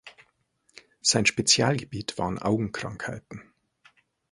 Sein 1.03 1.27
Spezialgebiet 1.27 2.17
waren 2.17 2.39
Augenkrankheiten. 2.39 3.43